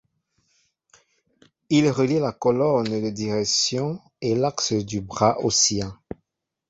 Ils 1.69 1.91
relient 1.91 2.21
la 2.21 2.31
colonne 2.31 2.85
de 2.87 3.11
direction 3.11 4.01
et 4.19 4.33
l'axe 4.33 4.73
du 4.73 4.99
bras 4.99 5.37
oscillant. 5.45 5.93